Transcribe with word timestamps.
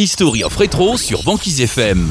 History 0.00 0.42
of 0.42 0.56
Retro 0.56 0.96
sur 0.96 1.22
Banquise 1.24 1.60
FM. 1.60 2.10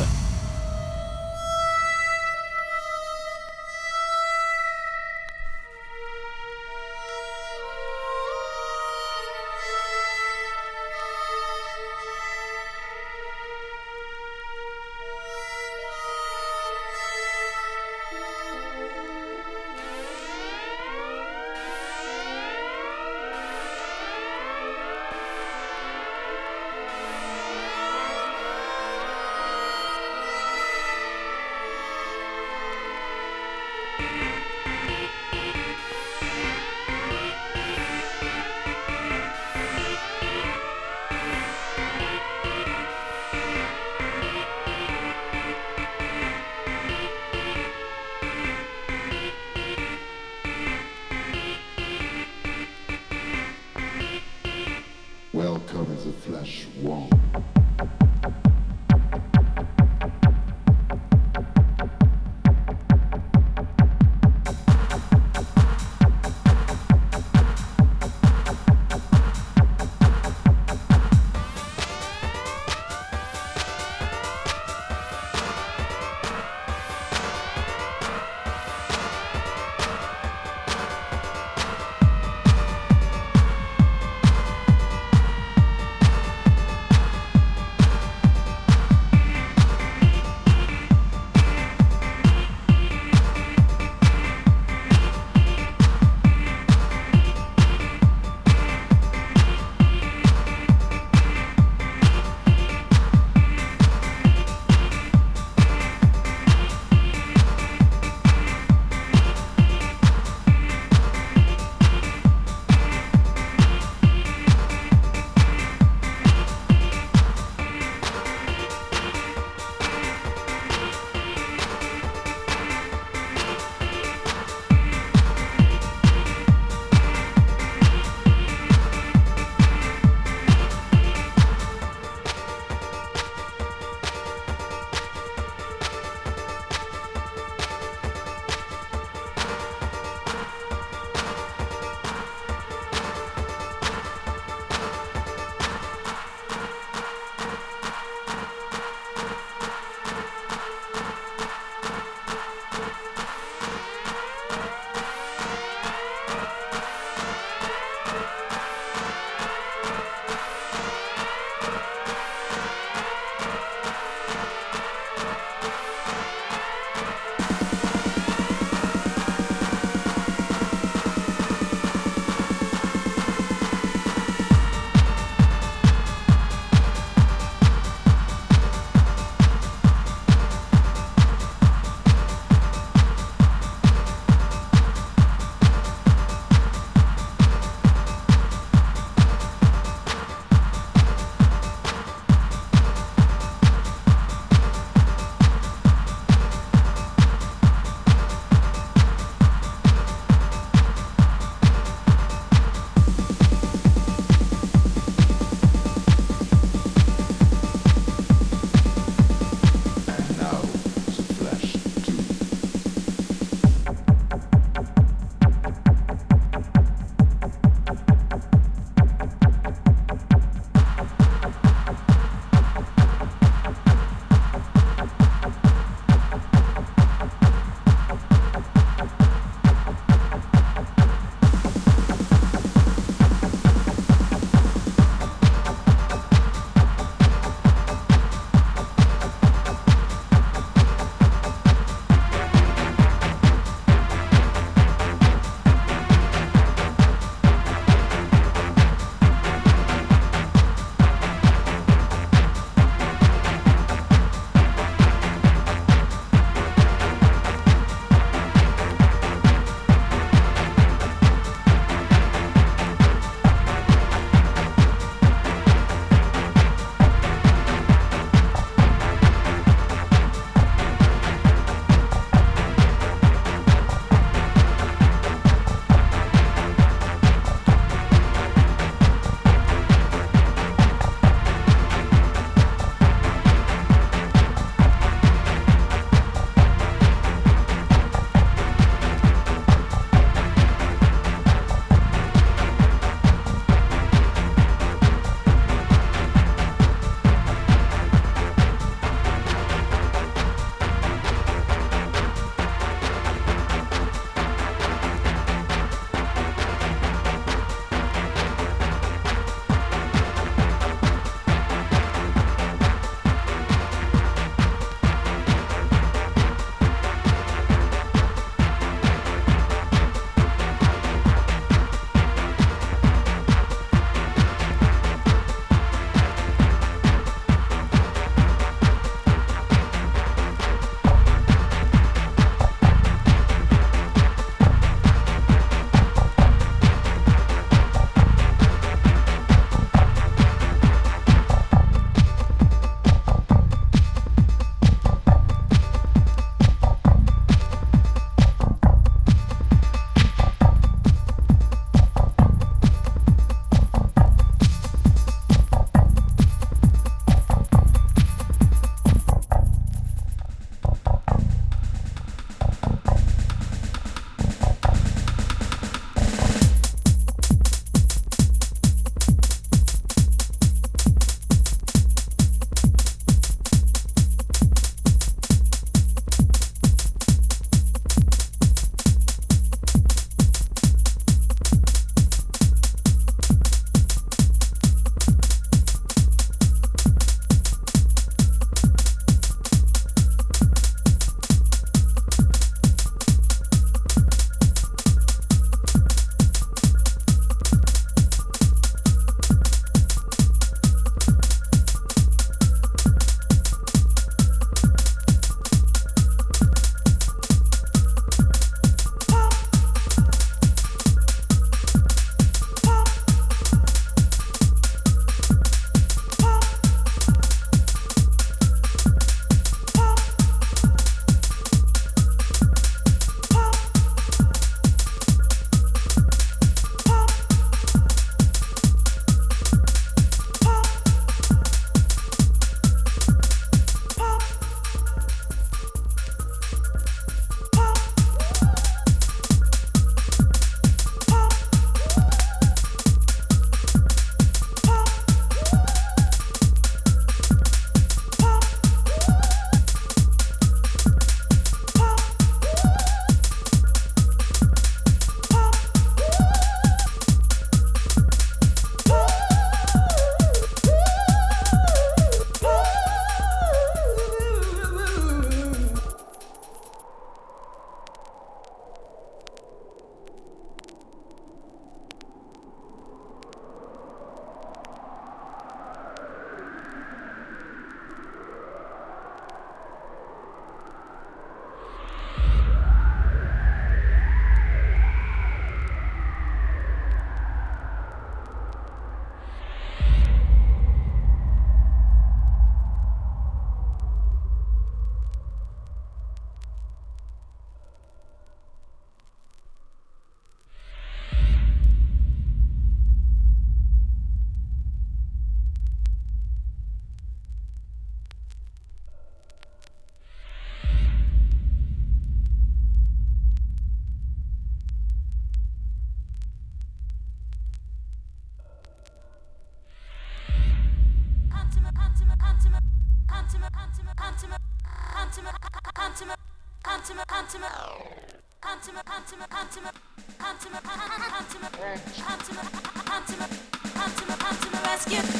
rescue. 535.07 535.39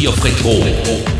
History 0.00 0.06
of 0.06 0.24
Retro. 0.24 1.19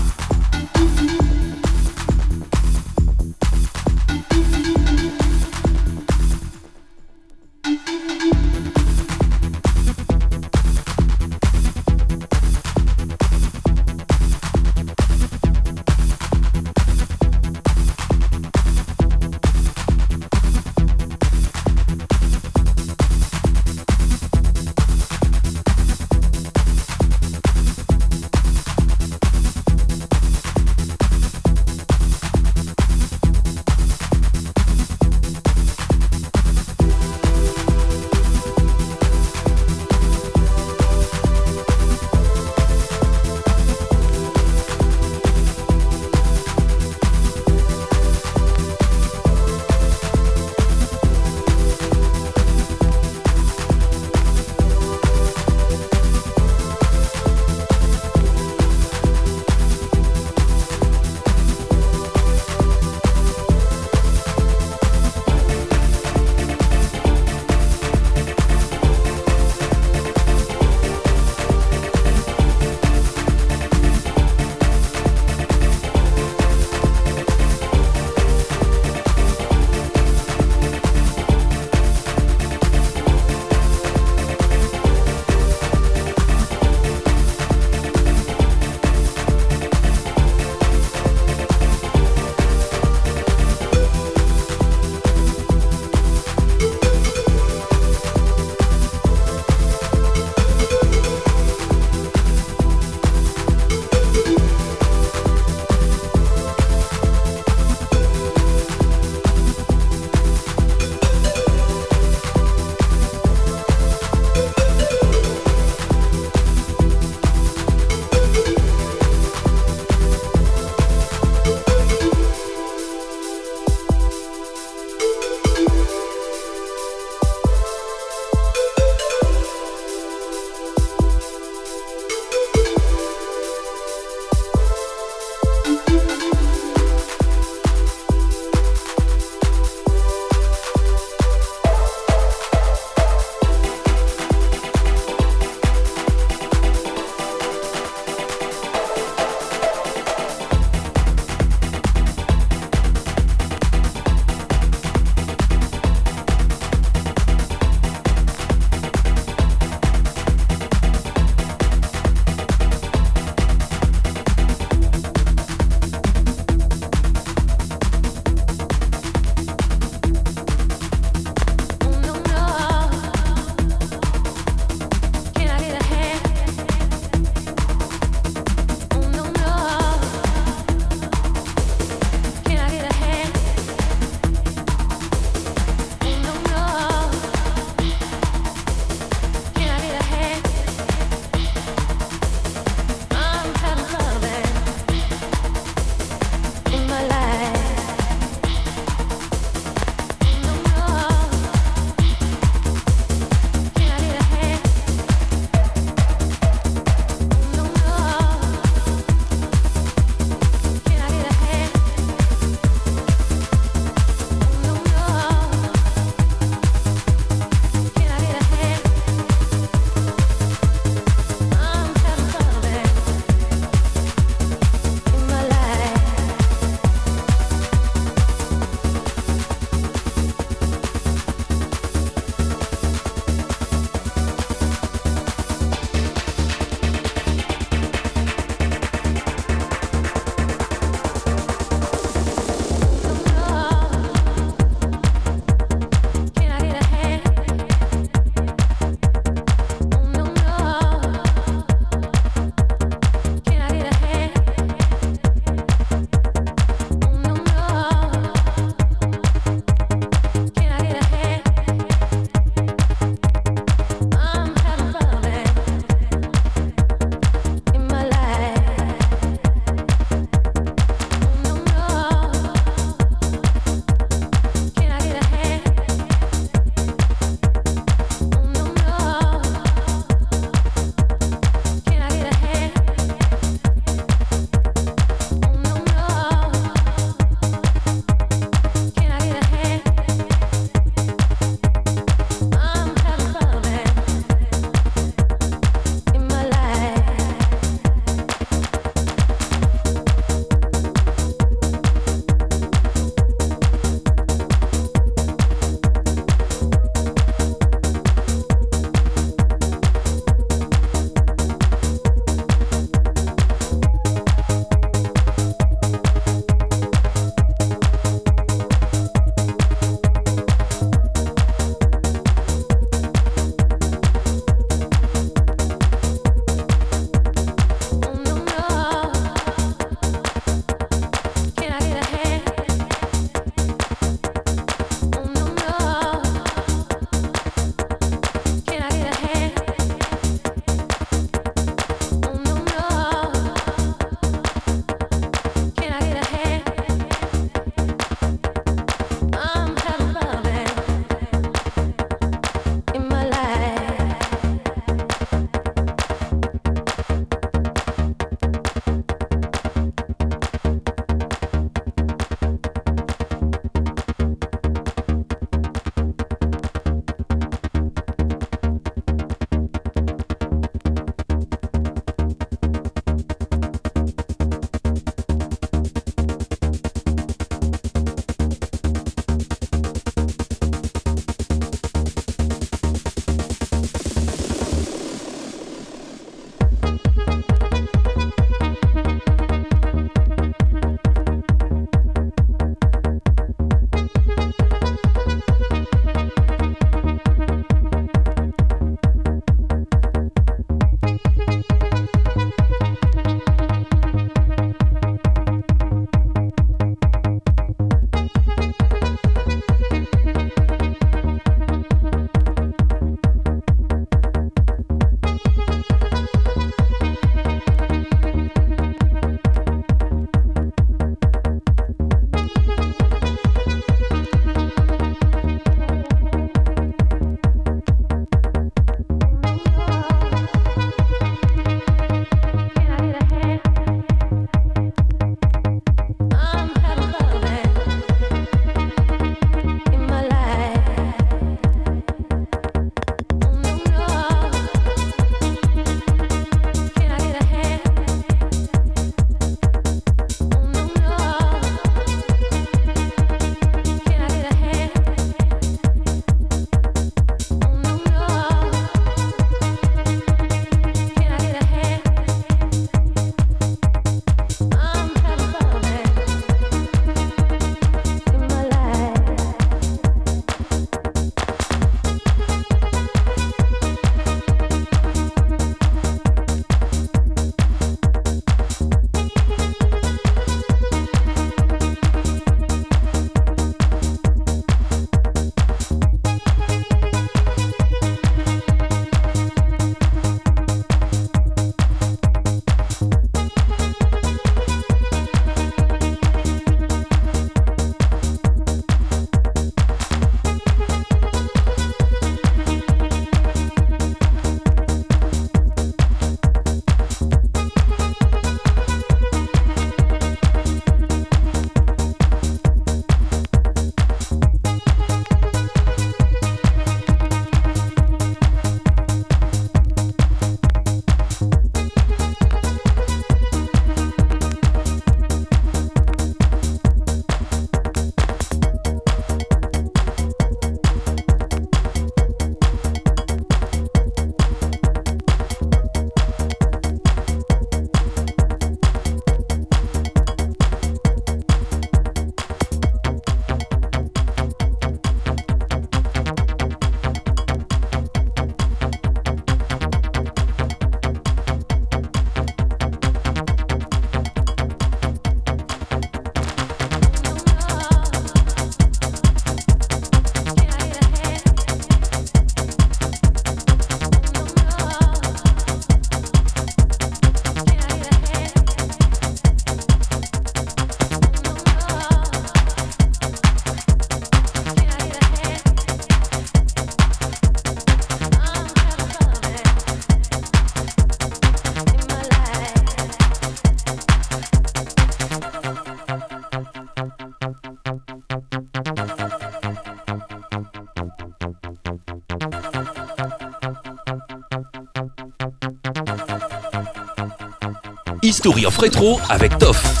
History 598.43 598.65
of 598.65 598.75
Retro 598.79 599.19
avec 599.29 599.55
Toff. 599.59 600.00